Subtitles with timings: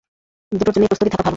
[0.51, 1.29] দুটোর জন্যই প্রস্তুতি থাকা ভালো।